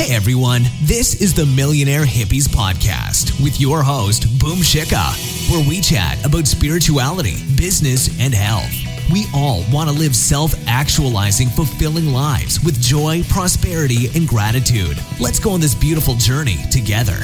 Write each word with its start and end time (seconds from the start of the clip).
Hey 0.00 0.16
everyone, 0.16 0.62
this 0.80 1.20
is 1.20 1.34
the 1.34 1.44
Millionaire 1.44 2.06
Hippies 2.06 2.48
Podcast 2.48 3.38
with 3.44 3.60
your 3.60 3.82
host, 3.82 4.22
Boom 4.38 4.60
Shikha, 4.60 5.12
where 5.52 5.68
we 5.68 5.82
chat 5.82 6.24
about 6.24 6.46
spirituality, 6.46 7.36
business, 7.54 8.08
and 8.18 8.32
health. 8.32 8.72
We 9.12 9.26
all 9.34 9.62
want 9.70 9.90
to 9.90 9.94
live 9.94 10.16
self 10.16 10.54
actualizing, 10.66 11.50
fulfilling 11.50 12.14
lives 12.14 12.64
with 12.64 12.80
joy, 12.80 13.24
prosperity, 13.28 14.08
and 14.14 14.26
gratitude. 14.26 14.96
Let's 15.20 15.38
go 15.38 15.50
on 15.50 15.60
this 15.60 15.74
beautiful 15.74 16.14
journey 16.14 16.56
together. 16.70 17.18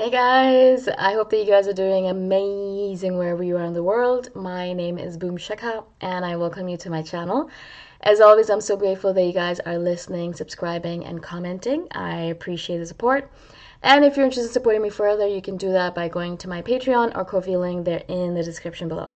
Hey 0.00 0.10
guys, 0.10 0.86
I 0.86 1.14
hope 1.14 1.30
that 1.30 1.38
you 1.38 1.46
guys 1.46 1.66
are 1.66 1.72
doing 1.72 2.06
amazing 2.06 3.18
wherever 3.18 3.42
you 3.42 3.56
are 3.56 3.64
in 3.64 3.72
the 3.72 3.82
world. 3.82 4.28
My 4.32 4.72
name 4.72 4.96
is 4.96 5.16
Boom 5.16 5.36
Shikha 5.36 5.84
and 6.00 6.24
I 6.24 6.36
welcome 6.36 6.68
you 6.68 6.76
to 6.76 6.88
my 6.88 7.02
channel. 7.02 7.50
As 8.02 8.20
always, 8.20 8.48
I'm 8.48 8.60
so 8.60 8.76
grateful 8.76 9.12
that 9.12 9.24
you 9.24 9.32
guys 9.32 9.58
are 9.58 9.76
listening, 9.76 10.34
subscribing, 10.34 11.04
and 11.04 11.20
commenting. 11.20 11.88
I 11.90 12.20
appreciate 12.26 12.78
the 12.78 12.86
support. 12.86 13.28
And 13.82 14.04
if 14.04 14.16
you're 14.16 14.24
interested 14.24 14.46
in 14.46 14.52
supporting 14.52 14.82
me 14.82 14.90
further, 14.90 15.26
you 15.26 15.42
can 15.42 15.56
do 15.56 15.72
that 15.72 15.96
by 15.96 16.06
going 16.06 16.36
to 16.38 16.48
my 16.48 16.62
Patreon 16.62 17.16
or 17.16 17.24
Ko-fi 17.24 17.56
link. 17.56 17.84
They're 17.84 18.04
in 18.06 18.34
the 18.34 18.44
description 18.44 18.86
below. 18.86 19.06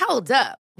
Hold 0.00 0.32
up. 0.32 0.59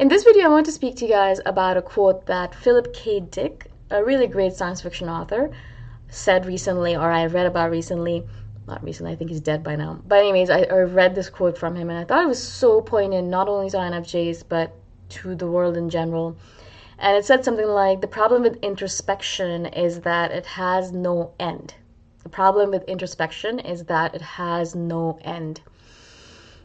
In 0.00 0.08
this 0.08 0.24
video, 0.24 0.46
I 0.46 0.48
want 0.48 0.64
to 0.64 0.72
speak 0.72 0.96
to 0.96 1.04
you 1.04 1.10
guys 1.10 1.42
about 1.44 1.76
a 1.76 1.82
quote 1.82 2.24
that 2.24 2.54
Philip 2.54 2.94
K. 2.94 3.20
Dick, 3.20 3.66
a 3.90 4.02
really 4.02 4.26
great 4.26 4.54
science 4.54 4.80
fiction 4.80 5.10
author, 5.10 5.50
said 6.08 6.46
recently, 6.46 6.96
or 6.96 7.10
I 7.10 7.26
read 7.26 7.44
about 7.44 7.70
recently. 7.70 8.24
Not 8.66 8.82
recently, 8.82 9.12
I 9.12 9.16
think 9.16 9.28
he's 9.28 9.42
dead 9.42 9.62
by 9.62 9.76
now. 9.76 10.00
But, 10.08 10.20
anyways, 10.20 10.48
I, 10.48 10.62
I 10.62 10.78
read 10.78 11.14
this 11.14 11.28
quote 11.28 11.58
from 11.58 11.76
him 11.76 11.90
and 11.90 11.98
I 11.98 12.04
thought 12.04 12.24
it 12.24 12.28
was 12.28 12.42
so 12.42 12.80
poignant, 12.80 13.28
not 13.28 13.46
only 13.46 13.68
to 13.68 13.76
INFJs, 13.76 14.44
but 14.48 14.74
to 15.10 15.34
the 15.34 15.46
world 15.46 15.76
in 15.76 15.90
general. 15.90 16.34
And 16.98 17.14
it 17.14 17.26
said 17.26 17.44
something 17.44 17.68
like 17.68 18.00
The 18.00 18.06
problem 18.06 18.40
with 18.40 18.56
introspection 18.62 19.66
is 19.66 20.00
that 20.00 20.30
it 20.30 20.46
has 20.46 20.92
no 20.92 21.34
end. 21.38 21.74
The 22.22 22.30
problem 22.30 22.70
with 22.70 22.84
introspection 22.84 23.58
is 23.58 23.84
that 23.84 24.14
it 24.14 24.22
has 24.22 24.74
no 24.74 25.18
end 25.20 25.60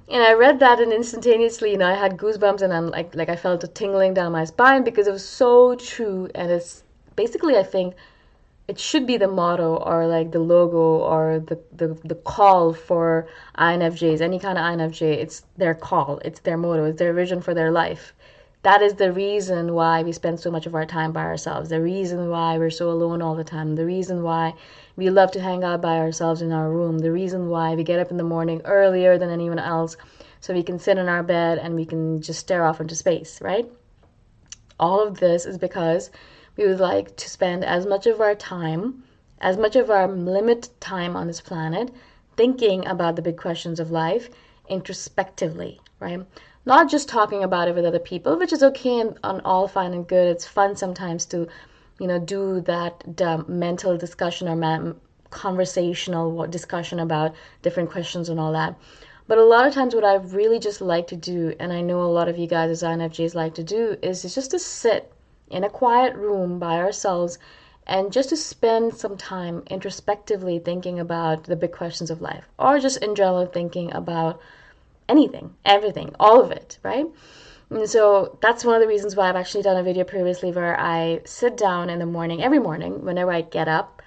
and 0.09 0.23
I 0.23 0.33
read 0.33 0.59
that 0.59 0.79
and 0.79 0.93
instantaneously, 0.93 1.71
you 1.71 1.77
know, 1.77 1.87
I 1.87 1.95
had 1.95 2.17
goosebumps 2.17 2.61
and 2.61 2.73
I'm 2.73 2.89
like, 2.89 3.15
like 3.15 3.29
I 3.29 3.35
felt 3.35 3.63
a 3.63 3.67
tingling 3.67 4.13
down 4.13 4.31
my 4.31 4.45
spine 4.45 4.83
because 4.83 5.07
it 5.07 5.11
was 5.11 5.27
so 5.27 5.75
true. 5.75 6.29
And 6.35 6.51
it's 6.51 6.83
basically, 7.15 7.57
I 7.57 7.63
think, 7.63 7.95
it 8.67 8.79
should 8.79 9.05
be 9.05 9.17
the 9.17 9.27
motto 9.27 9.75
or 9.75 10.07
like 10.07 10.31
the 10.31 10.39
logo 10.39 10.97
or 10.97 11.39
the, 11.39 11.59
the, 11.71 11.99
the 12.03 12.15
call 12.15 12.73
for 12.73 13.27
INFJs, 13.59 14.21
any 14.21 14.39
kind 14.39 14.57
of 14.57 14.63
INFJ. 14.63 15.01
It's 15.01 15.43
their 15.57 15.75
call, 15.75 16.19
it's 16.25 16.39
their 16.39 16.57
motto, 16.57 16.85
it's 16.85 16.97
their 16.97 17.13
vision 17.13 17.41
for 17.41 17.53
their 17.53 17.71
life. 17.71 18.14
That 18.65 18.81
is 18.81 18.95
the 18.95 19.11
reason 19.11 19.75
why 19.75 20.01
we 20.01 20.11
spend 20.11 20.39
so 20.39 20.49
much 20.49 20.65
of 20.65 20.73
our 20.73 20.87
time 20.87 21.11
by 21.11 21.23
ourselves, 21.23 21.69
the 21.69 21.79
reason 21.79 22.31
why 22.31 22.57
we're 22.57 22.71
so 22.71 22.89
alone 22.89 23.21
all 23.21 23.35
the 23.35 23.43
time, 23.43 23.75
the 23.75 23.85
reason 23.85 24.23
why 24.23 24.55
we 24.95 25.07
love 25.11 25.29
to 25.33 25.39
hang 25.39 25.63
out 25.63 25.83
by 25.83 25.99
ourselves 25.99 26.41
in 26.41 26.51
our 26.51 26.71
room, 26.71 26.97
the 26.97 27.11
reason 27.11 27.47
why 27.47 27.75
we 27.75 27.83
get 27.83 27.99
up 27.99 28.09
in 28.09 28.17
the 28.17 28.23
morning 28.23 28.63
earlier 28.65 29.19
than 29.19 29.29
anyone 29.29 29.59
else 29.59 29.95
so 30.41 30.51
we 30.51 30.63
can 30.63 30.79
sit 30.79 30.97
in 30.97 31.07
our 31.07 31.21
bed 31.21 31.59
and 31.59 31.75
we 31.75 31.85
can 31.85 32.23
just 32.23 32.39
stare 32.39 32.65
off 32.65 32.81
into 32.81 32.95
space, 32.95 33.39
right? 33.39 33.69
All 34.79 34.99
of 34.99 35.19
this 35.19 35.45
is 35.45 35.59
because 35.59 36.09
we 36.57 36.65
would 36.65 36.79
like 36.79 37.15
to 37.17 37.29
spend 37.29 37.63
as 37.63 37.85
much 37.85 38.07
of 38.07 38.19
our 38.19 38.33
time, 38.33 39.03
as 39.41 39.57
much 39.57 39.75
of 39.75 39.91
our 39.91 40.07
limited 40.07 40.71
time 40.81 41.15
on 41.15 41.27
this 41.27 41.39
planet, 41.39 41.93
thinking 42.35 42.87
about 42.87 43.15
the 43.15 43.21
big 43.21 43.37
questions 43.37 43.79
of 43.79 43.91
life 43.91 44.27
introspectively, 44.67 45.79
right? 45.99 46.25
Not 46.65 46.89
just 46.89 47.07
talking 47.07 47.43
about 47.43 47.67
it 47.67 47.75
with 47.75 47.85
other 47.85 47.99
people, 47.99 48.37
which 48.37 48.51
is 48.51 48.63
okay 48.63 48.99
and, 48.99 49.41
all 49.45 49.67
fine 49.67 49.93
and 49.93 50.07
good. 50.07 50.27
It's 50.27 50.47
fun 50.47 50.75
sometimes 50.75 51.25
to, 51.27 51.47
you 51.99 52.07
know, 52.07 52.19
do 52.19 52.61
that 52.61 53.47
mental 53.47 53.97
discussion 53.97 54.47
or 54.47 54.55
ma- 54.55 54.93
conversational 55.29 56.47
discussion 56.47 56.99
about 56.99 57.35
different 57.61 57.91
questions 57.91 58.29
and 58.29 58.39
all 58.39 58.51
that. 58.53 58.75
But 59.27 59.37
a 59.37 59.43
lot 59.43 59.67
of 59.67 59.73
times, 59.73 59.93
what 59.93 60.03
I 60.03 60.15
really 60.15 60.59
just 60.59 60.81
like 60.81 61.07
to 61.07 61.15
do, 61.15 61.55
and 61.59 61.71
I 61.73 61.81
know 61.81 62.01
a 62.01 62.15
lot 62.17 62.29
of 62.29 62.37
you 62.37 62.47
guys 62.47 62.69
as 62.69 62.83
INFJs 62.83 63.35
like 63.35 63.55
to 63.55 63.63
do, 63.63 63.97
is 64.01 64.21
just 64.21 64.51
to 64.51 64.59
sit 64.59 65.11
in 65.49 65.63
a 65.63 65.69
quiet 65.69 66.15
room 66.15 66.59
by 66.59 66.77
ourselves 66.77 67.37
and 67.87 68.11
just 68.11 68.29
to 68.29 68.37
spend 68.37 68.95
some 68.95 69.17
time 69.17 69.63
introspectively 69.67 70.59
thinking 70.59 70.99
about 70.99 71.43
the 71.43 71.55
big 71.55 71.71
questions 71.71 72.09
of 72.09 72.21
life 72.21 72.45
or 72.57 72.79
just 72.79 72.97
in 73.03 73.13
general 73.13 73.45
thinking 73.45 73.93
about 73.93 74.39
anything, 75.07 75.53
everything, 75.63 76.15
all 76.19 76.41
of 76.41 76.51
it, 76.51 76.79
right? 76.83 77.05
And 77.69 77.89
so 77.89 78.37
that's 78.41 78.63
one 78.63 78.75
of 78.75 78.81
the 78.81 78.87
reasons 78.87 79.15
why 79.15 79.29
I've 79.29 79.35
actually 79.35 79.63
done 79.63 79.77
a 79.77 79.83
video 79.83 80.03
previously 80.03 80.51
where 80.51 80.79
I 80.79 81.21
sit 81.25 81.57
down 81.57 81.89
in 81.89 81.99
the 81.99 82.05
morning, 82.05 82.43
every 82.43 82.59
morning, 82.59 83.03
whenever 83.03 83.31
I 83.31 83.41
get 83.41 83.67
up, 83.67 84.01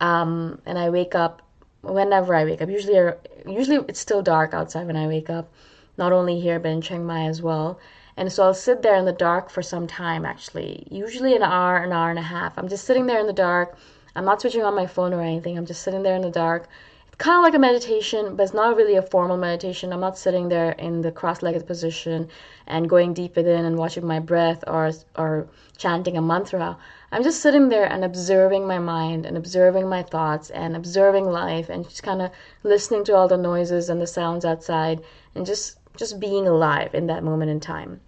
um, 0.00 0.60
and 0.66 0.78
I 0.78 0.90
wake 0.90 1.14
up 1.14 1.42
whenever 1.82 2.34
I 2.34 2.44
wake 2.44 2.62
up. 2.62 2.68
Usually, 2.68 3.12
usually 3.46 3.84
it's 3.88 4.00
still 4.00 4.22
dark 4.22 4.52
outside 4.52 4.86
when 4.86 4.96
I 4.96 5.06
wake 5.06 5.30
up, 5.30 5.52
not 5.96 6.12
only 6.12 6.40
here 6.40 6.58
but 6.58 6.70
in 6.70 6.80
Chiang 6.80 7.06
Mai 7.06 7.26
as 7.26 7.40
well. 7.40 7.78
And 8.16 8.32
so 8.32 8.44
I'll 8.44 8.54
sit 8.54 8.82
there 8.82 8.96
in 8.96 9.04
the 9.04 9.12
dark 9.12 9.50
for 9.50 9.62
some 9.62 9.86
time, 9.86 10.24
actually, 10.24 10.86
usually 10.90 11.34
an 11.34 11.42
hour, 11.42 11.78
an 11.78 11.92
hour 11.92 12.10
and 12.10 12.18
a 12.18 12.22
half. 12.22 12.56
I'm 12.56 12.68
just 12.68 12.84
sitting 12.84 13.06
there 13.06 13.18
in 13.18 13.26
the 13.26 13.32
dark. 13.32 13.76
I'm 14.14 14.24
not 14.24 14.40
switching 14.40 14.62
on 14.62 14.74
my 14.74 14.86
phone 14.86 15.12
or 15.12 15.20
anything. 15.20 15.58
I'm 15.58 15.66
just 15.66 15.82
sitting 15.82 16.02
there 16.04 16.14
in 16.14 16.22
the 16.22 16.30
dark. 16.30 16.68
Kind 17.16 17.38
of 17.38 17.44
like 17.44 17.54
a 17.54 17.58
meditation, 17.60 18.34
but 18.34 18.42
it's 18.42 18.54
not 18.54 18.76
really 18.76 18.96
a 18.96 19.02
formal 19.02 19.36
meditation. 19.36 19.92
I'm 19.92 20.00
not 20.00 20.18
sitting 20.18 20.48
there 20.48 20.72
in 20.72 21.00
the 21.00 21.12
cross-legged 21.12 21.66
position 21.66 22.28
and 22.66 22.88
going 22.88 23.14
deep 23.14 23.36
within 23.36 23.64
and 23.64 23.78
watching 23.78 24.04
my 24.06 24.18
breath 24.18 24.64
or 24.66 24.90
or 25.16 25.46
chanting 25.76 26.16
a 26.16 26.22
mantra. 26.22 26.76
I'm 27.12 27.22
just 27.22 27.40
sitting 27.40 27.68
there 27.68 27.84
and 27.84 28.04
observing 28.04 28.66
my 28.66 28.80
mind 28.80 29.26
and 29.26 29.36
observing 29.36 29.88
my 29.88 30.02
thoughts 30.02 30.50
and 30.50 30.74
observing 30.74 31.26
life 31.26 31.68
and 31.68 31.88
just 31.88 32.02
kind 32.02 32.20
of 32.20 32.32
listening 32.64 33.04
to 33.04 33.14
all 33.14 33.28
the 33.28 33.36
noises 33.36 33.88
and 33.88 34.00
the 34.00 34.06
sounds 34.06 34.44
outside 34.44 35.00
and 35.34 35.46
just 35.46 35.78
just 35.96 36.18
being 36.18 36.48
alive 36.48 36.94
in 36.94 37.06
that 37.06 37.22
moment 37.22 37.50
in 37.50 37.60
time. 37.60 38.00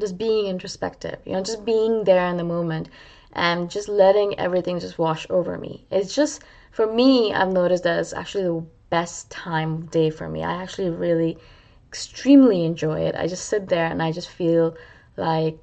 Just 0.00 0.18
being 0.18 0.46
introspective, 0.46 1.18
you 1.24 1.32
know, 1.32 1.42
just 1.42 1.64
being 1.64 2.04
there 2.04 2.26
in 2.26 2.38
the 2.38 2.44
moment 2.44 2.88
and 3.34 3.70
just 3.70 3.88
letting 3.88 4.38
everything 4.38 4.80
just 4.80 4.98
wash 4.98 5.26
over 5.30 5.56
me. 5.58 5.84
It's 5.90 6.14
just, 6.14 6.42
for 6.72 6.92
me, 6.92 7.32
I've 7.32 7.52
noticed 7.52 7.84
that 7.84 8.00
it's 8.00 8.14
actually 8.14 8.44
the 8.44 8.64
best 8.90 9.30
time 9.30 9.74
of 9.74 9.90
day 9.90 10.10
for 10.10 10.28
me. 10.28 10.42
I 10.42 10.62
actually 10.62 10.90
really 10.90 11.38
extremely 11.86 12.64
enjoy 12.64 13.00
it. 13.00 13.14
I 13.14 13.28
just 13.28 13.46
sit 13.46 13.68
there 13.68 13.86
and 13.86 14.02
I 14.02 14.10
just 14.10 14.30
feel 14.30 14.74
like 15.16 15.58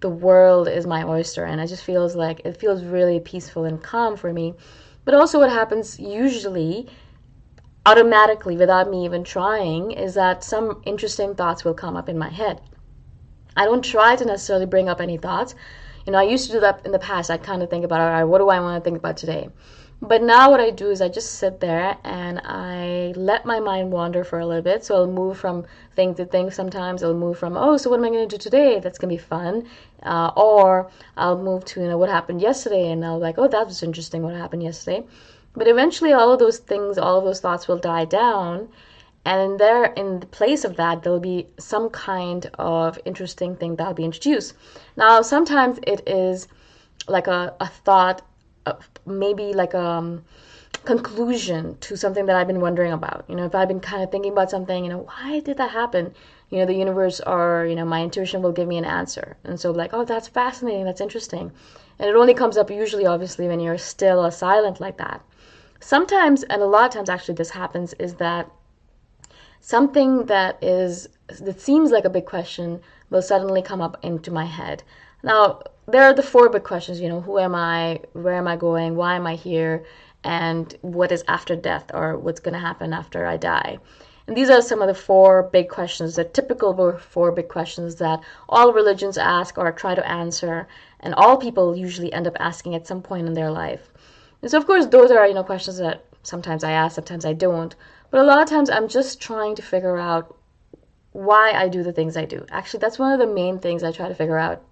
the 0.00 0.08
world 0.08 0.68
is 0.68 0.86
my 0.86 1.02
oyster 1.02 1.44
and 1.44 1.60
it 1.60 1.66
just 1.66 1.82
feels 1.82 2.14
like 2.14 2.40
it 2.44 2.56
feels 2.56 2.84
really 2.84 3.18
peaceful 3.18 3.64
and 3.64 3.82
calm 3.82 4.16
for 4.16 4.32
me. 4.32 4.54
But 5.04 5.14
also 5.14 5.40
what 5.40 5.50
happens 5.50 5.98
usually 5.98 6.88
automatically 7.84 8.56
without 8.56 8.88
me 8.88 9.04
even 9.04 9.24
trying 9.24 9.90
is 9.90 10.14
that 10.14 10.44
some 10.44 10.80
interesting 10.86 11.34
thoughts 11.34 11.64
will 11.64 11.74
come 11.74 11.96
up 11.96 12.08
in 12.08 12.16
my 12.16 12.30
head. 12.30 12.60
I 13.56 13.64
don't 13.64 13.84
try 13.84 14.14
to 14.14 14.24
necessarily 14.24 14.66
bring 14.66 14.88
up 14.88 15.00
any 15.00 15.16
thoughts. 15.16 15.56
You 16.06 16.12
know, 16.12 16.18
I 16.18 16.24
used 16.24 16.46
to 16.46 16.52
do 16.52 16.60
that 16.60 16.84
in 16.84 16.92
the 16.92 16.98
past. 16.98 17.30
I 17.30 17.38
kind 17.38 17.62
of 17.62 17.70
think 17.70 17.84
about, 17.84 18.00
all 18.00 18.10
right, 18.10 18.24
what 18.24 18.38
do 18.38 18.48
I 18.48 18.60
want 18.60 18.82
to 18.82 18.84
think 18.84 18.98
about 18.98 19.16
today? 19.16 19.48
But 20.06 20.22
now 20.22 20.50
what 20.50 20.60
I 20.60 20.70
do 20.70 20.90
is 20.90 21.00
I 21.00 21.08
just 21.08 21.34
sit 21.36 21.60
there 21.60 21.96
and 22.04 22.40
I 22.44 23.12
let 23.16 23.46
my 23.46 23.58
mind 23.58 23.90
wander 23.90 24.22
for 24.22 24.38
a 24.38 24.46
little 24.46 24.62
bit. 24.62 24.84
So 24.84 24.96
I'll 24.96 25.06
move 25.06 25.38
from 25.38 25.64
thing 25.96 26.14
to 26.16 26.24
thing. 26.26 26.50
Sometimes 26.50 27.02
I'll 27.02 27.14
move 27.14 27.38
from, 27.38 27.56
oh, 27.56 27.76
so 27.76 27.90
what 27.90 27.98
am 27.98 28.04
I 28.04 28.10
going 28.10 28.28
to 28.28 28.36
do 28.36 28.42
today? 28.42 28.80
That's 28.80 28.98
going 28.98 29.08
to 29.08 29.20
be 29.20 29.28
fun. 29.28 29.66
Uh, 30.02 30.30
or 30.36 30.90
I'll 31.16 31.38
move 31.38 31.64
to, 31.66 31.80
you 31.80 31.88
know, 31.88 31.98
what 31.98 32.10
happened 32.10 32.42
yesterday, 32.42 32.90
and 32.90 33.04
I'll 33.04 33.18
like, 33.18 33.38
oh, 33.38 33.48
that 33.48 33.66
was 33.66 33.82
interesting. 33.82 34.22
What 34.22 34.34
happened 34.34 34.62
yesterday? 34.62 35.06
But 35.56 35.68
eventually, 35.68 36.12
all 36.12 36.32
of 36.32 36.38
those 36.38 36.58
things, 36.58 36.98
all 36.98 37.18
of 37.18 37.24
those 37.24 37.40
thoughts 37.40 37.66
will 37.66 37.78
die 37.78 38.04
down. 38.04 38.68
And 39.24 39.58
there, 39.58 39.86
in 39.86 40.20
the 40.20 40.26
place 40.26 40.64
of 40.64 40.76
that, 40.76 41.02
there'll 41.02 41.20
be 41.20 41.46
some 41.58 41.88
kind 41.88 42.50
of 42.58 42.98
interesting 43.06 43.56
thing 43.56 43.76
that'll 43.76 43.94
be 43.94 44.04
introduced. 44.04 44.54
Now, 44.96 45.22
sometimes 45.22 45.78
it 45.86 46.06
is 46.06 46.46
like 47.08 47.26
a, 47.26 47.54
a 47.60 47.68
thought, 47.68 48.20
maybe 49.06 49.52
like 49.52 49.74
a 49.74 49.80
um, 49.80 50.24
conclusion 50.84 51.76
to 51.80 51.96
something 51.96 52.26
that 52.26 52.36
I've 52.36 52.46
been 52.46 52.60
wondering 52.60 52.92
about. 52.92 53.24
You 53.28 53.36
know, 53.36 53.44
if 53.44 53.54
I've 53.54 53.68
been 53.68 53.80
kind 53.80 54.02
of 54.02 54.10
thinking 54.10 54.32
about 54.32 54.50
something, 54.50 54.84
you 54.84 54.90
know, 54.90 54.98
why 54.98 55.40
did 55.40 55.56
that 55.56 55.70
happen? 55.70 56.14
You 56.50 56.58
know, 56.58 56.66
the 56.66 56.74
universe 56.74 57.20
or, 57.20 57.66
you 57.68 57.74
know, 57.74 57.84
my 57.84 58.02
intuition 58.02 58.42
will 58.42 58.52
give 58.52 58.68
me 58.68 58.78
an 58.78 58.84
answer. 58.84 59.36
And 59.44 59.58
so, 59.58 59.70
like, 59.70 59.92
oh, 59.92 60.04
that's 60.04 60.28
fascinating, 60.28 60.84
that's 60.84 61.00
interesting. 61.00 61.52
And 61.98 62.08
it 62.08 62.16
only 62.16 62.34
comes 62.34 62.56
up 62.56 62.70
usually, 62.70 63.06
obviously, 63.06 63.48
when 63.48 63.60
you're 63.60 63.78
still 63.78 64.24
or 64.24 64.30
silent 64.30 64.80
like 64.80 64.98
that 64.98 65.22
sometimes, 65.84 66.42
and 66.44 66.62
a 66.62 66.66
lot 66.66 66.86
of 66.86 66.92
times 66.92 67.10
actually 67.10 67.34
this 67.34 67.50
happens, 67.50 67.92
is 67.94 68.14
that 68.14 68.50
something 69.60 70.26
that 70.26 70.58
is 70.62 71.08
that 71.40 71.60
seems 71.60 71.90
like 71.90 72.04
a 72.04 72.10
big 72.10 72.26
question 72.26 72.80
will 73.10 73.22
suddenly 73.22 73.62
come 73.62 73.80
up 73.80 73.98
into 74.02 74.30
my 74.30 74.46
head. 74.46 74.82
Now, 75.22 75.62
there 75.86 76.04
are 76.04 76.14
the 76.14 76.22
four 76.22 76.48
big 76.48 76.64
questions, 76.64 77.00
you 77.00 77.08
know, 77.08 77.20
who 77.20 77.38
am 77.38 77.54
I, 77.54 78.00
where 78.12 78.34
am 78.34 78.48
I 78.48 78.56
going, 78.56 78.96
why 78.96 79.16
am 79.16 79.26
I 79.26 79.34
here, 79.34 79.84
and 80.24 80.74
what 80.80 81.12
is 81.12 81.22
after 81.28 81.54
death 81.54 81.90
or 81.92 82.16
what's 82.16 82.40
going 82.40 82.54
to 82.54 82.60
happen 82.60 82.92
after 82.92 83.26
I 83.26 83.36
die. 83.36 83.78
And 84.26 84.34
these 84.34 84.48
are 84.48 84.62
some 84.62 84.80
of 84.80 84.88
the 84.88 84.94
four 84.94 85.42
big 85.42 85.68
questions, 85.68 86.16
the 86.16 86.24
typical 86.24 86.98
four 86.98 87.30
big 87.32 87.48
questions 87.48 87.96
that 87.96 88.20
all 88.48 88.72
religions 88.72 89.18
ask 89.18 89.58
or 89.58 89.70
try 89.70 89.94
to 89.94 90.08
answer, 90.08 90.66
and 91.00 91.14
all 91.14 91.36
people 91.36 91.76
usually 91.76 92.12
end 92.12 92.26
up 92.26 92.36
asking 92.40 92.74
at 92.74 92.86
some 92.86 93.02
point 93.02 93.26
in 93.26 93.34
their 93.34 93.50
life. 93.50 93.92
And 94.40 94.50
so, 94.50 94.56
of 94.56 94.66
course, 94.66 94.86
those 94.86 95.10
are, 95.10 95.26
you 95.26 95.34
know, 95.34 95.44
questions 95.44 95.76
that 95.78 96.06
sometimes 96.22 96.64
I 96.64 96.72
ask, 96.72 96.94
sometimes 96.94 97.26
I 97.26 97.34
don't. 97.34 97.74
But 98.10 98.20
a 98.20 98.24
lot 98.24 98.42
of 98.42 98.48
times 98.48 98.70
I'm 98.70 98.88
just 98.88 99.20
trying 99.20 99.56
to 99.56 99.62
figure 99.62 99.98
out 99.98 100.34
why 101.12 101.52
I 101.52 101.68
do 101.68 101.82
the 101.82 101.92
things 101.92 102.16
I 102.16 102.24
do. 102.24 102.46
Actually, 102.50 102.80
that's 102.80 102.98
one 102.98 103.12
of 103.12 103.18
the 103.18 103.32
main 103.32 103.58
things 103.58 103.82
I 103.82 103.92
try 103.92 104.08
to 104.08 104.14
figure 104.14 104.38
out 104.38 104.62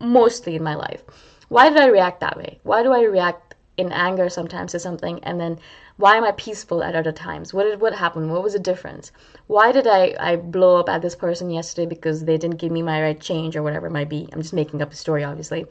mostly 0.00 0.56
in 0.56 0.62
my 0.62 0.74
life. 0.74 1.02
Why 1.48 1.68
did 1.68 1.78
I 1.78 1.86
react 1.86 2.20
that 2.20 2.36
way? 2.36 2.58
Why 2.62 2.82
do 2.82 2.92
I 2.92 3.02
react 3.02 3.54
in 3.76 3.92
anger 3.92 4.28
sometimes 4.28 4.72
to 4.72 4.78
something 4.78 5.22
and 5.24 5.40
then 5.40 5.58
why 5.96 6.16
am 6.16 6.24
I 6.24 6.32
peaceful 6.32 6.82
at 6.82 6.96
other 6.96 7.12
times? 7.12 7.54
What 7.54 7.64
did 7.64 7.80
what 7.80 7.94
happened? 7.94 8.32
What 8.32 8.42
was 8.42 8.52
the 8.54 8.58
difference? 8.58 9.12
Why 9.46 9.70
did 9.70 9.86
I, 9.86 10.14
I 10.18 10.36
blow 10.36 10.78
up 10.78 10.88
at 10.88 11.02
this 11.02 11.14
person 11.14 11.50
yesterday 11.50 11.86
because 11.86 12.24
they 12.24 12.36
didn't 12.36 12.58
give 12.58 12.72
me 12.72 12.82
my 12.82 13.00
right 13.00 13.20
change 13.20 13.56
or 13.56 13.62
whatever 13.62 13.86
it 13.86 13.92
might 13.92 14.08
be? 14.08 14.28
I'm 14.32 14.42
just 14.42 14.52
making 14.52 14.82
up 14.82 14.92
a 14.92 14.96
story 14.96 15.22
obviously. 15.22 15.66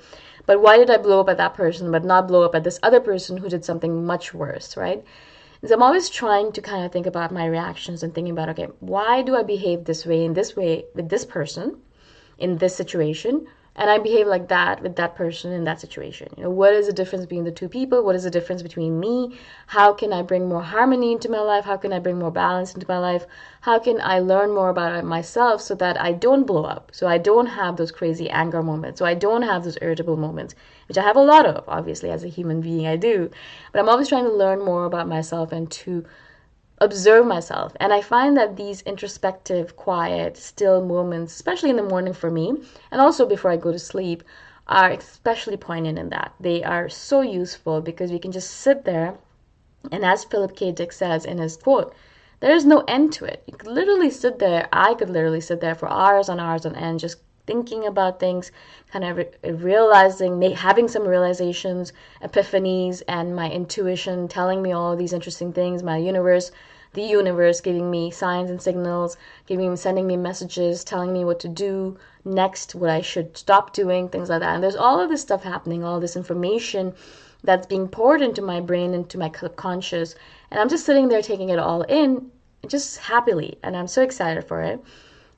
But 0.45 0.61
why 0.61 0.77
did 0.77 0.89
I 0.89 0.97
blow 0.97 1.19
up 1.19 1.29
at 1.29 1.37
that 1.37 1.53
person 1.53 1.91
but 1.91 2.05
not 2.05 2.27
blow 2.27 2.43
up 2.43 2.55
at 2.55 2.63
this 2.63 2.79
other 2.83 2.99
person 2.99 3.37
who 3.37 3.49
did 3.49 3.65
something 3.65 4.05
much 4.05 4.33
worse, 4.33 4.77
right? 4.77 5.03
So 5.65 5.73
I'm 5.73 5.83
always 5.83 6.09
trying 6.09 6.51
to 6.53 6.61
kind 6.61 6.85
of 6.85 6.91
think 6.91 7.05
about 7.05 7.31
my 7.31 7.45
reactions 7.45 8.03
and 8.03 8.13
thinking 8.13 8.33
about, 8.33 8.49
okay, 8.49 8.67
why 8.81 9.21
do 9.21 9.35
I 9.35 9.43
behave 9.43 9.85
this 9.85 10.05
way 10.05 10.25
in 10.25 10.33
this 10.33 10.57
way 10.57 10.85
with 10.93 11.07
this 11.07 11.25
person 11.25 11.79
in 12.37 12.57
this 12.57 12.75
situation? 12.75 13.47
And 13.75 13.89
I 13.89 13.97
behave 13.97 14.27
like 14.27 14.49
that 14.49 14.83
with 14.83 14.97
that 14.97 15.15
person 15.15 15.51
in 15.51 15.63
that 15.63 15.81
situation. 15.81 16.29
You 16.37 16.43
know, 16.43 16.49
what 16.51 16.73
is 16.73 16.85
the 16.85 16.93
difference 16.93 17.25
between 17.25 17.43
the 17.43 17.51
two 17.51 17.67
people? 17.67 18.03
What 18.03 18.15
is 18.15 18.23
the 18.23 18.29
difference 18.29 18.61
between 18.61 18.99
me? 18.99 19.39
How 19.67 19.93
can 19.93 20.13
I 20.13 20.21
bring 20.21 20.47
more 20.47 20.61
harmony 20.61 21.11
into 21.11 21.29
my 21.29 21.39
life? 21.39 21.65
How 21.65 21.77
can 21.77 21.91
I 21.91 21.97
bring 21.97 22.19
more 22.19 22.29
balance 22.29 22.73
into 22.73 22.85
my 22.87 22.99
life? 22.99 23.25
How 23.61 23.79
can 23.79 23.99
I 23.99 24.19
learn 24.19 24.53
more 24.53 24.69
about 24.69 25.03
myself 25.05 25.61
so 25.61 25.73
that 25.75 25.99
I 25.99 26.11
don't 26.11 26.45
blow 26.45 26.65
up? 26.65 26.91
So 26.93 27.07
I 27.07 27.17
don't 27.17 27.47
have 27.47 27.77
those 27.77 27.91
crazy 27.91 28.29
anger 28.29 28.61
moments. 28.61 28.99
So 28.99 29.05
I 29.05 29.15
don't 29.15 29.41
have 29.41 29.63
those 29.63 29.77
irritable 29.81 30.17
moments, 30.17 30.53
which 30.87 30.97
I 30.97 31.03
have 31.03 31.15
a 31.15 31.21
lot 31.21 31.47
of, 31.47 31.63
obviously, 31.67 32.11
as 32.11 32.23
a 32.23 32.27
human 32.27 32.61
being, 32.61 32.85
I 32.85 32.95
do. 32.95 33.31
But 33.71 33.79
I'm 33.79 33.89
always 33.89 34.07
trying 34.07 34.25
to 34.25 34.33
learn 34.33 34.63
more 34.63 34.85
about 34.85 35.07
myself 35.07 35.51
and 35.51 35.71
to 35.71 36.05
observe 36.83 37.25
myself. 37.25 37.73
And 37.79 37.93
I 37.93 38.01
find 38.01 38.35
that 38.37 38.55
these 38.55 38.81
introspective, 38.81 39.75
quiet, 39.75 40.37
still 40.37 40.83
moments, 40.85 41.33
especially 41.33 41.69
in 41.69 41.75
the 41.75 41.83
morning 41.83 42.13
for 42.13 42.29
me, 42.29 42.53
and 42.91 43.01
also 43.01 43.25
before 43.25 43.51
I 43.51 43.57
go 43.57 43.71
to 43.71 43.79
sleep, 43.79 44.23
are 44.67 44.91
especially 44.91 45.57
poignant 45.57 45.99
in 45.99 46.09
that. 46.09 46.33
They 46.39 46.63
are 46.63 46.89
so 46.89 47.21
useful 47.21 47.81
because 47.81 48.11
we 48.11 48.19
can 48.19 48.31
just 48.31 48.49
sit 48.49 48.85
there, 48.85 49.15
and 49.91 50.05
as 50.05 50.23
Philip 50.23 50.55
K. 50.55 50.71
Dick 50.71 50.91
says 50.91 51.25
in 51.25 51.37
his 51.37 51.57
quote, 51.57 51.93
there 52.39 52.55
is 52.55 52.65
no 52.65 52.83
end 52.87 53.13
to 53.13 53.25
it. 53.25 53.43
You 53.47 53.55
could 53.55 53.71
literally 53.71 54.09
sit 54.09 54.39
there, 54.39 54.67
I 54.71 54.95
could 54.95 55.09
literally 55.09 55.41
sit 55.41 55.61
there 55.61 55.75
for 55.75 55.89
hours 55.89 56.27
and 56.29 56.41
hours 56.41 56.65
on 56.65 56.75
end, 56.75 56.99
just 56.99 57.17
thinking 57.45 57.85
about 57.85 58.19
things, 58.19 58.51
kind 58.91 59.03
of 59.05 59.17
re- 59.17 59.51
realizing, 59.51 60.41
having 60.51 60.87
some 60.87 61.07
realizations, 61.07 61.93
epiphanies, 62.21 63.01
and 63.07 63.35
my 63.35 63.49
intuition 63.49 64.27
telling 64.27 64.61
me 64.61 64.71
all 64.71 64.95
these 64.95 65.13
interesting 65.13 65.51
things, 65.53 65.83
my 65.83 65.97
universe, 65.97 66.51
the 66.93 67.01
universe 67.01 67.61
giving 67.61 67.89
me 67.91 68.11
signs 68.11 68.49
and 68.49 68.61
signals, 68.61 69.17
giving 69.45 69.75
sending 69.75 70.07
me 70.07 70.17
messages, 70.17 70.83
telling 70.83 71.11
me 71.11 71.25
what 71.25 71.39
to 71.41 71.47
do 71.47 71.97
next, 72.25 72.75
what 72.75 72.89
I 72.89 73.01
should 73.01 73.35
stop 73.37 73.73
doing, 73.73 74.09
things 74.09 74.29
like 74.29 74.39
that. 74.39 74.55
And 74.55 74.63
there's 74.63 74.75
all 74.75 74.99
of 74.99 75.09
this 75.09 75.21
stuff 75.21 75.43
happening, 75.43 75.83
all 75.83 75.99
this 75.99 76.15
information 76.15 76.93
that's 77.43 77.67
being 77.67 77.87
poured 77.87 78.21
into 78.21 78.41
my 78.41 78.61
brain, 78.61 78.93
into 78.93 79.17
my 79.17 79.31
subconscious. 79.37 80.15
And 80.49 80.59
I'm 80.59 80.69
just 80.69 80.85
sitting 80.85 81.09
there 81.09 81.21
taking 81.21 81.49
it 81.49 81.59
all 81.59 81.81
in, 81.83 82.31
just 82.67 82.97
happily. 82.97 83.57
And 83.63 83.75
I'm 83.75 83.87
so 83.87 84.01
excited 84.01 84.45
for 84.45 84.61
it. 84.61 84.81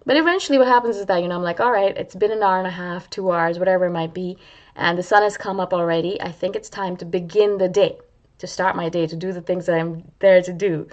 But 0.05 0.17
eventually, 0.17 0.59
what 0.59 0.67
happens 0.67 0.97
is 0.97 1.07
that, 1.07 1.24
you 1.24 1.27
know, 1.27 1.35
I'm 1.35 1.41
like, 1.41 1.59
all 1.59 1.71
right, 1.71 1.97
it's 1.97 2.13
been 2.13 2.31
an 2.31 2.43
hour 2.43 2.59
and 2.59 2.67
a 2.67 2.71
half, 2.71 3.09
two 3.09 3.31
hours, 3.31 3.57
whatever 3.57 3.85
it 3.85 3.91
might 3.91 4.13
be, 4.13 4.38
and 4.75 4.97
the 4.97 5.03
sun 5.03 5.24
has 5.24 5.35
come 5.35 5.59
up 5.59 5.74
already. 5.74 6.21
I 6.21 6.31
think 6.31 6.55
it's 6.55 6.69
time 6.69 6.95
to 6.97 7.05
begin 7.05 7.57
the 7.57 7.67
day, 7.67 7.97
to 8.38 8.45
start 8.45 8.75
my 8.75 8.88
day, 8.88 9.07
to 9.07 9.15
do 9.15 9.33
the 9.33 9.41
things 9.41 9.65
that 9.65 9.79
I'm 9.79 10.03
there 10.19 10.43
to 10.43 10.53
do, 10.53 10.88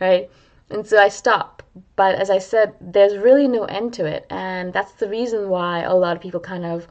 right? 0.00 0.30
And 0.70 0.86
so 0.86 0.98
I 0.98 1.08
stop. 1.08 1.62
But 1.96 2.16
as 2.16 2.30
I 2.30 2.38
said, 2.38 2.74
there's 2.80 3.16
really 3.16 3.48
no 3.48 3.64
end 3.64 3.94
to 3.94 4.04
it. 4.06 4.26
And 4.30 4.72
that's 4.72 4.92
the 4.92 5.08
reason 5.08 5.48
why 5.48 5.80
a 5.80 5.94
lot 5.94 6.16
of 6.16 6.22
people 6.22 6.40
kind 6.40 6.64
of 6.64 6.88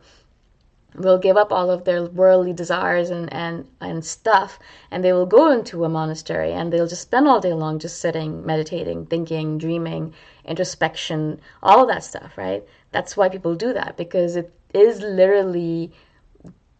will 0.95 1.17
give 1.17 1.37
up 1.37 1.51
all 1.51 1.69
of 1.69 1.83
their 1.83 2.03
worldly 2.03 2.53
desires 2.53 3.09
and, 3.09 3.31
and, 3.31 3.67
and 3.79 4.03
stuff 4.03 4.57
and 4.89 5.03
they 5.03 5.13
will 5.13 5.25
go 5.25 5.51
into 5.51 5.85
a 5.85 5.89
monastery 5.89 6.51
and 6.51 6.73
they'll 6.73 6.87
just 6.87 7.03
spend 7.03 7.27
all 7.27 7.39
day 7.39 7.53
long 7.53 7.77
just 7.77 7.99
sitting 7.99 8.43
meditating 8.45 9.05
thinking 9.05 9.57
dreaming 9.57 10.13
introspection 10.45 11.39
all 11.61 11.85
that 11.85 12.03
stuff 12.03 12.35
right 12.37 12.63
that's 12.91 13.15
why 13.15 13.29
people 13.29 13.53
do 13.53 13.73
that 13.73 13.95
because 13.95 14.35
it 14.35 14.51
is 14.73 14.99
literally 15.01 15.91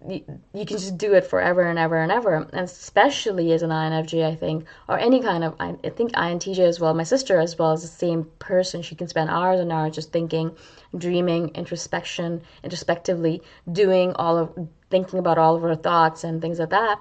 you, 0.07 0.23
you 0.53 0.65
can 0.65 0.77
just 0.77 0.97
do 0.97 1.13
it 1.13 1.25
forever 1.25 1.63
and 1.63 1.79
ever 1.79 1.97
and 1.97 2.11
ever 2.11 2.35
and 2.35 2.53
especially 2.53 3.51
as 3.51 3.63
an 3.63 3.71
infj 3.71 4.23
i 4.23 4.35
think 4.35 4.63
or 4.87 4.99
any 4.99 5.21
kind 5.21 5.43
of 5.43 5.55
i 5.59 5.73
think 5.89 6.11
intj 6.11 6.59
as 6.59 6.79
well 6.79 6.93
my 6.93 7.03
sister 7.03 7.39
as 7.39 7.57
well 7.57 7.73
is 7.73 7.81
the 7.81 7.87
same 7.87 8.25
person. 8.39 8.81
She 8.81 8.95
can 8.95 9.07
spend 9.07 9.29
hours 9.29 9.59
and 9.59 9.71
hours 9.71 9.95
just 9.95 10.11
thinking 10.11 10.55
dreaming 10.97 11.49
introspection 11.49 12.41
introspectively 12.63 13.41
doing 13.71 14.13
all 14.15 14.37
of 14.37 14.67
thinking 14.89 15.19
about 15.19 15.37
all 15.37 15.55
of 15.55 15.61
her 15.63 15.75
thoughts 15.75 16.23
and 16.23 16.41
things 16.41 16.59
like 16.59 16.69
that. 16.69 16.99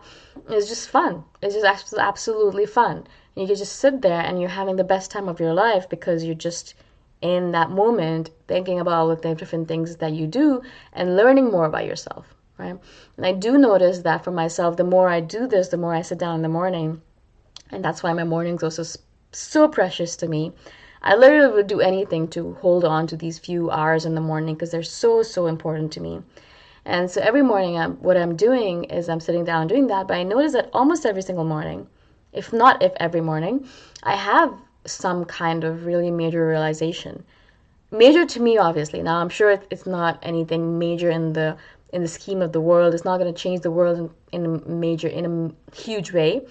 It's 0.49 0.69
just 0.69 0.89
fun. 0.89 1.25
It's 1.43 1.55
just 1.55 1.95
absolutely 1.99 2.67
fun. 2.67 3.07
You 3.37 3.47
can 3.47 3.57
just 3.57 3.77
sit 3.77 4.03
there 4.03 4.21
and 4.21 4.41
you're 4.41 4.49
having 4.51 4.77
the 4.77 4.85
best 4.85 5.11
time 5.11 5.29
of 5.29 5.39
your 5.39 5.55
life 5.55 5.89
because 5.89 6.25
you're 6.25 6.35
just 6.35 6.75
in 7.23 7.53
that 7.53 7.71
moment 7.71 8.31
thinking 8.49 8.81
about 8.81 8.95
all 8.95 9.15
the 9.15 9.35
different 9.35 9.69
things 9.69 9.97
that 9.97 10.13
you 10.13 10.27
do 10.27 10.63
and 10.93 11.17
learning 11.17 11.51
more 11.51 11.65
about 11.65 11.87
yourself 11.87 12.36
right? 12.59 12.77
And 13.17 13.27
I 13.27 13.33
do 13.33 13.59
notice 13.59 14.01
that 14.01 14.25
for 14.25 14.31
myself, 14.31 14.77
the 14.77 14.85
more 14.85 15.09
I 15.09 15.21
do 15.21 15.47
this, 15.47 15.69
the 15.69 15.77
more 15.77 15.95
I 15.95 16.03
sit 16.03 16.19
down 16.19 16.37
in 16.37 16.43
the 16.43 16.49
morning, 16.49 17.03
and 17.71 17.85
that's 17.85 18.03
why 18.03 18.13
my 18.13 18.25
mornings 18.25 18.63
are 18.63 18.71
so 18.71 18.85
so 19.33 19.69
precious 19.69 20.17
to 20.17 20.29
me. 20.29 20.53
I 21.03 21.15
literally 21.15 21.53
would 21.53 21.67
do 21.67 21.81
anything 21.81 22.27
to 22.29 22.55
hold 22.55 22.85
on 22.85 23.07
to 23.09 23.17
these 23.17 23.39
few 23.39 23.71
hours 23.71 24.07
in 24.07 24.15
the 24.15 24.21
morning 24.21 24.55
because 24.55 24.71
they're 24.71 24.83
so 24.83 25.23
so 25.23 25.47
important 25.47 25.93
to 25.93 26.01
me. 26.01 26.23
And 26.85 27.11
so 27.11 27.21
every 27.21 27.43
morning, 27.43 27.77
I'm, 27.77 27.97
what 27.97 28.17
I'm 28.17 28.37
doing 28.37 28.85
is 28.85 29.09
I'm 29.09 29.21
sitting 29.21 29.45
down 29.45 29.67
doing 29.67 29.89
that. 29.89 30.07
But 30.07 30.19
I 30.19 30.23
notice 30.23 30.53
that 30.53 30.71
almost 30.73 31.05
every 31.05 31.23
single 31.23 31.45
morning, 31.45 31.89
if 32.33 32.53
not 32.53 32.81
if 32.83 32.93
every 32.99 33.21
morning, 33.21 33.69
I 34.05 34.15
have 34.15 34.55
some 34.85 35.25
kind 35.25 35.65
of 35.65 35.85
really 35.85 36.13
major 36.13 36.47
realization. 36.47 37.25
Major 37.91 38.25
to 38.25 38.41
me, 38.41 38.57
obviously. 38.57 39.03
Now 39.03 39.19
I'm 39.19 39.29
sure 39.29 39.61
it's 39.71 39.87
not 39.87 40.19
anything 40.23 40.79
major 40.79 41.11
in 41.11 41.33
the 41.33 41.57
in 41.97 42.03
the 42.03 42.09
scheme 42.09 42.43
of 42.43 42.53
the 42.53 42.61
world. 42.61 42.93
It's 42.95 43.07
not 43.07 43.19
going 43.19 43.33
to 43.33 43.43
change 43.43 43.63
the 43.63 43.71
world 43.71 43.99
in, 43.99 44.11
in 44.45 44.45
a 44.45 44.69
major, 44.69 45.09
in 45.09 45.25
a 45.27 45.75
huge 45.75 46.13
way, 46.13 46.47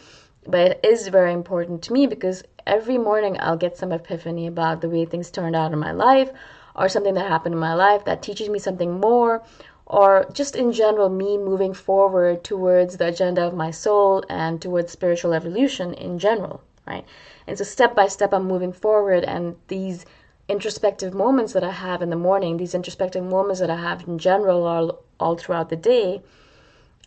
but 0.48 0.72
it 0.72 0.80
is 0.84 1.08
very 1.08 1.34
important 1.34 1.84
to 1.84 1.94
me 1.94 2.08
because 2.08 2.44
every 2.66 2.98
morning 2.98 3.38
I'll 3.40 3.56
get 3.56 3.78
some 3.78 3.92
epiphany 3.92 4.48
about 4.48 4.82
the 4.82 4.90
way 4.90 5.06
things 5.06 5.30
turned 5.30 5.56
out 5.56 5.72
in 5.72 5.78
my 5.78 5.92
life 5.92 6.32
or 6.76 6.90
something 6.90 7.14
that 7.14 7.28
happened 7.28 7.54
in 7.54 7.60
my 7.60 7.76
life 7.76 8.06
that 8.06 8.24
teaches 8.24 8.50
me 8.50 8.58
something 8.58 9.00
more 9.00 9.44
or 9.86 10.26
just 10.34 10.56
in 10.56 10.72
general 10.72 11.10
me 11.10 11.38
moving 11.38 11.76
forward 11.76 12.44
towards 12.44 12.98
the 12.98 13.08
agenda 13.08 13.44
of 13.46 13.54
my 13.54 13.70
soul 13.70 14.24
and 14.30 14.60
towards 14.60 14.92
spiritual 14.92 15.34
evolution 15.34 15.94
in 15.94 16.18
general 16.18 16.60
right 16.88 17.06
and 17.46 17.56
so 17.58 17.64
step 17.64 17.96
by 17.96 18.08
step 18.08 18.34
i'm 18.34 18.48
moving 18.48 18.74
forward 18.74 19.24
and 19.24 19.56
these 19.68 20.06
introspective 20.48 21.14
moments 21.14 21.54
that 21.54 21.64
i 21.64 21.72
have 21.72 22.02
in 22.02 22.10
the 22.10 22.16
morning 22.16 22.58
these 22.58 22.76
introspective 22.76 23.24
moments 23.24 23.60
that 23.60 23.70
i 23.70 23.76
have 23.76 24.08
in 24.08 24.18
general 24.18 24.66
are 24.66 24.96
all 25.20 25.36
throughout 25.36 25.70
the 25.70 25.76
day 25.76 26.22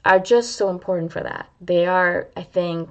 are 0.04 0.18
just 0.18 0.52
so 0.52 0.70
important 0.70 1.12
for 1.12 1.22
that. 1.22 1.48
They 1.60 1.86
are, 1.86 2.28
I 2.36 2.42
think, 2.42 2.88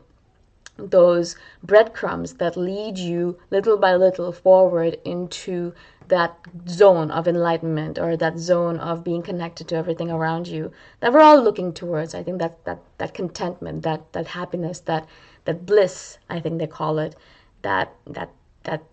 those 0.77 1.35
breadcrumbs 1.63 2.35
that 2.35 2.55
lead 2.55 2.97
you 2.99 3.39
little 3.49 3.77
by 3.77 3.95
little 3.95 4.31
forward 4.31 4.97
into 5.03 5.73
that 6.07 6.37
zone 6.69 7.09
of 7.09 7.27
enlightenment 7.27 7.97
or 7.97 8.15
that 8.15 8.37
zone 8.37 8.77
of 8.77 9.03
being 9.03 9.23
connected 9.23 9.67
to 9.67 9.75
everything 9.75 10.11
around 10.11 10.47
you 10.47 10.71
that 10.99 11.11
we're 11.11 11.19
all 11.19 11.41
looking 11.41 11.73
towards. 11.73 12.13
I 12.13 12.21
think 12.21 12.37
that 12.37 12.63
that 12.65 12.79
that 12.99 13.15
contentment, 13.15 13.81
that 13.83 14.13
that 14.13 14.27
happiness, 14.27 14.79
that 14.81 15.07
that 15.45 15.65
bliss, 15.65 16.19
I 16.29 16.39
think 16.39 16.59
they 16.59 16.67
call 16.67 16.99
it, 16.99 17.15
that 17.63 17.95
that 18.05 18.29
that 18.63 18.83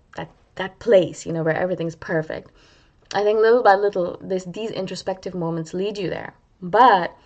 that 0.57 0.79
place, 0.79 1.27
you 1.27 1.33
know, 1.33 1.43
where 1.43 1.57
everything's 1.57 1.97
perfect. 1.97 2.51
I 3.13 3.23
think 3.23 3.39
little 3.41 3.63
by 3.63 3.75
little, 3.75 4.19
this, 4.23 4.45
these 4.45 4.71
introspective 4.71 5.35
moments 5.35 5.75
lead 5.75 5.99
you 5.99 6.11
there. 6.11 6.35
But 6.61 7.17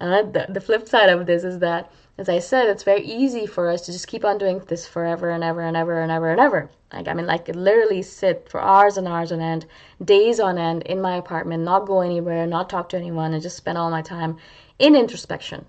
uh, 0.00 0.22
the, 0.22 0.46
the 0.48 0.60
flip 0.60 0.88
side 0.88 1.08
of 1.08 1.26
this 1.26 1.44
is 1.44 1.58
that, 1.60 1.90
as 2.18 2.28
I 2.28 2.38
said, 2.38 2.68
it's 2.68 2.82
very 2.82 3.04
easy 3.04 3.46
for 3.46 3.68
us 3.68 3.82
to 3.82 3.92
just 3.92 4.08
keep 4.08 4.24
on 4.24 4.38
doing 4.38 4.60
this 4.66 4.86
forever 4.86 5.30
and 5.30 5.44
ever 5.44 5.60
and 5.60 5.76
ever 5.76 6.00
and 6.00 6.10
ever 6.10 6.30
and 6.30 6.40
ever. 6.40 6.70
Like, 6.92 7.08
I 7.08 7.14
mean, 7.14 7.26
like, 7.26 7.48
literally 7.48 8.02
sit 8.02 8.48
for 8.48 8.60
hours 8.60 8.96
and 8.96 9.06
hours 9.06 9.30
on 9.30 9.40
end, 9.40 9.66
days 10.04 10.40
on 10.40 10.58
end 10.58 10.82
in 10.82 11.00
my 11.00 11.16
apartment, 11.16 11.62
not 11.62 11.86
go 11.86 12.00
anywhere, 12.00 12.46
not 12.46 12.68
talk 12.68 12.88
to 12.90 12.96
anyone, 12.96 13.34
and 13.34 13.42
just 13.42 13.56
spend 13.56 13.78
all 13.78 13.90
my 13.90 14.02
time 14.02 14.36
in 14.78 14.96
introspection 14.96 15.64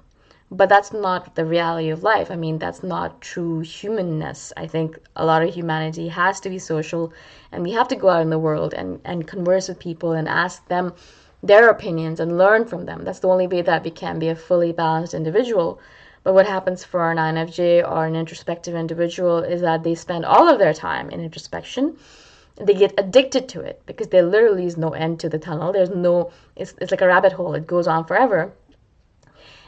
but 0.51 0.68
that's 0.68 0.91
not 0.91 1.36
the 1.36 1.46
reality 1.46 1.89
of 1.89 2.01
life. 2.01 2.32
I 2.32 2.36
mean, 2.36 2.58
that's 2.58 2.82
not 2.82 3.22
true 3.22 3.60
humanness. 3.60 4.51
I 4.58 4.65
think 4.65 4.98
a 5.15 5.24
lot 5.25 5.44
of 5.44 5.53
humanity 5.53 6.08
has 6.08 6.39
to 6.39 6.50
be 6.50 6.58
social, 6.58 7.13
and 7.51 7.62
we 7.62 7.72
have 7.74 7.88
to 7.89 7.96
go 7.96 8.10
out 8.10 8.24
in 8.24 8.32
the 8.32 8.39
world 8.39 8.74
and, 8.74 9.00
and 9.06 9.27
converse 9.27 9.68
with 9.70 9.79
people 9.79 10.13
and 10.13 10.27
ask 10.27 10.68
them 10.68 10.94
their 11.44 11.70
opinions 11.70 12.20
and 12.20 12.38
learn 12.38 12.65
from 12.65 12.86
them. 12.86 13.03
That's 13.03 13.20
the 13.20 13.27
only 13.27 13.46
way 13.46 13.62
that 13.62 13.84
we 13.84 13.91
can 13.91 14.18
be 14.18 14.29
a 14.29 14.36
fully 14.36 14.72
balanced 14.72 15.13
individual. 15.13 15.79
But 16.24 16.34
what 16.34 16.48
happens 16.48 16.84
for 16.84 17.12
an 17.12 17.18
INFJ 17.18 17.89
or 17.89 18.06
an 18.06 18.15
introspective 18.15 18.75
individual 18.75 19.39
is 19.39 19.62
that 19.62 19.84
they 19.84 19.96
spend 19.96 20.25
all 20.25 20.50
of 20.50 20.60
their 20.60 20.74
time 20.74 21.12
in 21.12 21.22
introspection. 21.22 21.96
They 22.56 22.74
get 22.74 22.94
addicted 22.98 23.48
to 23.50 23.62
it 23.62 23.82
because 23.86 24.08
there 24.08 24.24
literally 24.24 24.65
is 24.65 24.77
no 24.77 24.89
end 24.89 25.20
to 25.22 25.29
the 25.29 25.39
tunnel. 25.39 25.72
There's 25.72 25.91
no, 25.91 26.32
it's, 26.58 26.74
it's 26.82 26.91
like 26.91 27.01
a 27.01 27.08
rabbit 27.08 27.34
hole, 27.34 27.53
it 27.53 27.68
goes 27.68 27.88
on 27.88 28.03
forever. 28.03 28.51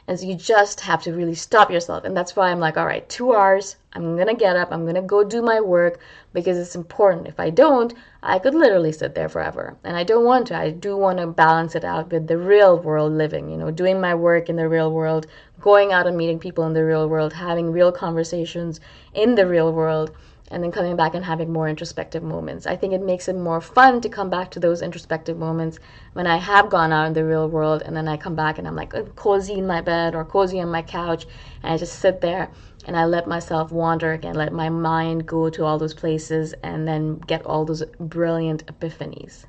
And 0.08 0.20
so 0.20 0.26
you 0.26 0.36
just 0.36 0.82
have 0.82 1.04
to 1.04 1.14
really 1.14 1.36
stop 1.36 1.70
yourself. 1.70 2.04
And 2.04 2.18
that's 2.18 2.36
why 2.36 2.50
I'm 2.50 2.60
like, 2.60 2.76
all 2.76 2.86
right, 2.86 3.08
two 3.08 3.36
hours, 3.36 3.76
I'm 3.94 4.18
to 4.18 4.34
get 4.34 4.56
up, 4.56 4.72
I'm 4.72 4.92
to 4.94 5.02
go 5.02 5.24
do 5.24 5.42
my 5.42 5.62
work 5.62 6.00
because 6.34 6.58
it's 6.58 6.76
important. 6.76 7.28
If 7.28 7.40
I 7.40 7.50
don't, 7.50 7.94
I 8.24 8.40
could 8.40 8.56
literally 8.56 8.92
sit 8.92 9.16
there 9.16 9.30
forever. 9.30 9.78
And 9.84 9.96
I 9.96 10.04
don't 10.04 10.26
want 10.26 10.48
to. 10.48 10.58
I 10.58 10.72
do 10.72 10.98
want 10.98 11.20
to 11.20 11.28
balance 11.28 11.76
it 11.76 11.84
out 11.84 12.12
with 12.12 12.28
the 12.28 12.38
real 12.38 12.80
world 12.80 13.14
living, 13.14 13.50
you 13.50 13.58
know, 13.58 13.72
doing 13.72 14.02
my 14.02 14.16
work 14.16 14.50
in 14.50 14.56
the 14.56 14.70
real 14.70 14.92
world, 14.92 15.28
going 15.60 15.92
out 15.92 16.08
and 16.08 16.18
meeting 16.18 16.40
people 16.40 16.66
in 16.66 16.74
the 16.74 16.86
real 16.86 17.08
world, 17.08 17.34
having 17.34 17.72
real 17.72 17.92
conversations 17.92 18.80
in 19.14 19.36
the 19.36 19.48
real 19.48 19.72
world 19.72 20.12
and 20.52 20.64
then 20.64 20.72
coming 20.72 20.96
back 20.96 21.16
and 21.16 21.26
having 21.26 21.52
more 21.52 21.68
introspective 21.68 22.22
moments. 22.22 22.68
I 22.68 22.76
think 22.76 22.94
it 22.94 23.02
makes 23.02 23.28
it 23.28 23.36
more 23.36 23.62
fun 23.62 24.02
to 24.02 24.10
come 24.10 24.30
back 24.30 24.52
to 24.52 24.60
those 24.60 24.82
introspective 24.82 25.38
moments 25.38 25.80
when 26.14 26.28
I 26.28 26.38
have 26.38 26.70
gone 26.70 26.92
out 26.92 27.08
in 27.08 27.14
the 27.14 27.26
real 27.26 27.48
world 27.48 27.82
and 27.82 27.96
then 27.96 28.08
I 28.08 28.18
come 28.18 28.36
back 28.36 28.58
and 28.58 28.68
I'm 28.68 28.76
like 28.76 28.94
cozy 29.16 29.54
in 29.54 29.66
my 29.66 29.82
bed 29.82 30.14
or 30.14 30.26
cozy 30.26 30.60
on 30.60 30.70
my 30.70 30.82
couch 30.82 31.26
and 31.64 31.74
I 31.74 31.78
just 31.78 32.00
sit 32.00 32.22
there 32.22 32.50
and 32.86 32.98
I 32.98 33.06
let 33.06 33.28
myself 33.28 33.72
wander 33.72 34.12
again, 34.12 34.36
let 34.36 34.52
my 34.52 34.70
mind 34.70 35.26
go 35.26 35.50
to 35.50 35.64
all 35.64 35.78
those 35.78 35.94
places 35.94 36.54
and 36.64 36.88
then 36.88 37.18
get 37.20 37.46
all 37.46 37.66
those 37.66 37.84
brilliant 38.00 38.66
epiphanies. 38.66 39.46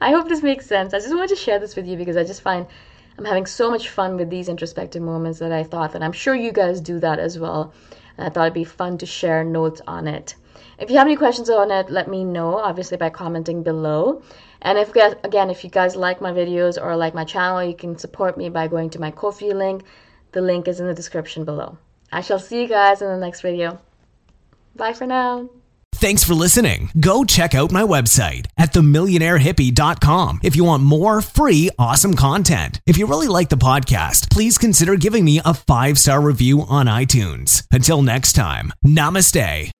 I 0.00 0.10
hope 0.10 0.28
this 0.28 0.42
makes 0.42 0.66
sense. 0.66 0.94
I 0.94 0.98
just 0.98 1.14
wanted 1.14 1.28
to 1.28 1.36
share 1.36 1.58
this 1.58 1.76
with 1.76 1.86
you 1.86 1.96
because 1.96 2.16
I 2.16 2.24
just 2.24 2.42
find 2.42 2.66
I'm 3.18 3.26
having 3.26 3.44
so 3.44 3.70
much 3.70 3.90
fun 3.90 4.16
with 4.16 4.30
these 4.30 4.48
introspective 4.48 5.02
moments 5.02 5.40
that 5.40 5.52
I 5.52 5.62
thought 5.62 5.92
that 5.92 6.02
I'm 6.02 6.12
sure 6.12 6.34
you 6.34 6.52
guys 6.52 6.80
do 6.80 6.98
that 7.00 7.18
as 7.18 7.38
well. 7.38 7.74
I 8.22 8.28
thought 8.28 8.44
it'd 8.44 8.54
be 8.54 8.64
fun 8.64 8.98
to 8.98 9.06
share 9.06 9.44
notes 9.44 9.80
on 9.86 10.06
it. 10.06 10.34
If 10.78 10.90
you 10.90 10.96
have 10.96 11.06
any 11.06 11.16
questions 11.16 11.50
on 11.50 11.70
it, 11.70 11.90
let 11.90 12.08
me 12.08 12.24
know, 12.24 12.56
obviously 12.56 12.96
by 12.96 13.10
commenting 13.10 13.62
below. 13.62 14.22
And 14.62 14.78
if 14.78 14.92
guys, 14.92 15.14
again, 15.24 15.50
if 15.50 15.62
you 15.62 15.70
guys 15.70 15.94
like 15.94 16.20
my 16.20 16.32
videos 16.32 16.82
or 16.82 16.96
like 16.96 17.14
my 17.14 17.24
channel, 17.24 17.62
you 17.62 17.74
can 17.74 17.98
support 17.98 18.36
me 18.36 18.48
by 18.48 18.68
going 18.68 18.90
to 18.90 19.00
my 19.00 19.10
Ko-fi 19.10 19.52
link. 19.52 19.84
The 20.32 20.40
link 20.40 20.68
is 20.68 20.80
in 20.80 20.86
the 20.86 20.94
description 20.94 21.44
below. 21.44 21.78
I 22.12 22.20
shall 22.20 22.38
see 22.38 22.62
you 22.62 22.68
guys 22.68 23.02
in 23.02 23.08
the 23.08 23.16
next 23.16 23.40
video. 23.40 23.78
Bye 24.74 24.92
for 24.92 25.06
now. 25.06 25.48
Thanks 26.00 26.24
for 26.24 26.32
listening. 26.32 26.88
Go 26.98 27.24
check 27.26 27.54
out 27.54 27.70
my 27.70 27.82
website 27.82 28.46
at 28.56 28.72
themillionairehippie.com 28.72 30.40
if 30.42 30.56
you 30.56 30.64
want 30.64 30.82
more 30.82 31.20
free, 31.20 31.68
awesome 31.78 32.14
content. 32.14 32.80
If 32.86 32.96
you 32.96 33.06
really 33.06 33.28
like 33.28 33.50
the 33.50 33.56
podcast, 33.56 34.30
please 34.30 34.56
consider 34.56 34.96
giving 34.96 35.26
me 35.26 35.42
a 35.44 35.52
five 35.52 35.98
star 35.98 36.22
review 36.22 36.64
on 36.66 36.86
iTunes. 36.86 37.66
Until 37.70 38.00
next 38.00 38.32
time, 38.32 38.72
namaste. 38.82 39.72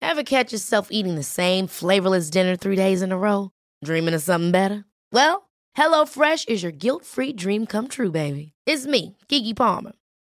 Ever 0.00 0.22
catch 0.22 0.52
yourself 0.54 0.88
eating 0.90 1.16
the 1.16 1.22
same 1.22 1.66
flavorless 1.66 2.30
dinner 2.30 2.56
three 2.56 2.76
days 2.76 3.02
in 3.02 3.12
a 3.12 3.18
row? 3.18 3.50
Dreaming 3.84 4.14
of 4.14 4.22
something 4.22 4.52
better? 4.52 4.86
Well, 5.12 5.50
HelloFresh 5.76 6.48
is 6.48 6.62
your 6.62 6.72
guilt 6.72 7.04
free 7.04 7.34
dream 7.34 7.66
come 7.66 7.88
true, 7.88 8.10
baby. 8.10 8.54
It's 8.64 8.86
me, 8.86 9.18
Keke 9.28 9.54
Palmer. 9.54 9.92